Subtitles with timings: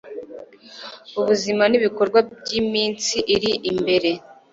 [1.19, 4.09] Ubuzima nibikorwa byiminsi iri imbere